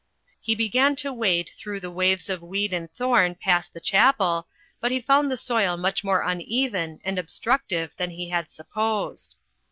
He 0.39 0.55
began 0.55 0.95
to 0.95 1.13
wade 1.13 1.51
through 1.55 1.79
the 1.79 1.91
waves 1.91 2.27
of 2.27 2.41
weed 2.41 2.73
and 2.73 2.91
thorn 2.91 3.35
past 3.35 3.71
the 3.71 3.79
Chapel, 3.79 4.47
but 4.79 4.89
he 4.91 4.99
found 4.99 5.29
the 5.29 5.37
soil 5.37 5.77
much 5.77 6.03
more 6.03 6.23
uneven 6.23 6.99
and 7.03 7.19
obstructive 7.19 7.93
than 7.97 8.09
he 8.09 8.29
had 8.29 8.49
supposed. 8.49 9.35